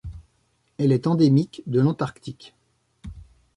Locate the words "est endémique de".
0.93-1.79